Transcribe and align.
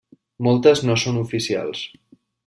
Moltes 0.45 0.81
no 0.89 0.95
són 1.03 1.19
oficials. 1.23 1.83